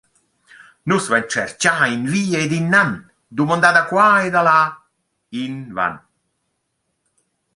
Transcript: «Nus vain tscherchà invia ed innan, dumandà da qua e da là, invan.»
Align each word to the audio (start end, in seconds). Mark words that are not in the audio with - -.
«Nus 0.87 1.03
vain 1.11 1.25
tscherchà 1.27 1.75
invia 1.97 2.39
ed 2.45 2.53
innan, 2.59 2.91
dumandà 3.37 3.69
da 3.75 3.83
qua 3.91 4.07
e 4.25 4.27
da 4.35 4.41
là, 4.49 4.61
invan.» 5.45 5.95